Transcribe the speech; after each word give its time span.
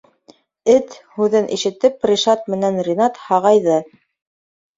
«Эт» 0.75 0.95
һүҙен 1.17 1.49
ишетеп 1.57 2.07
Ришат 2.13 2.49
менән 2.55 2.81
Ринат 2.89 3.21
һағайҙы: 3.27 3.79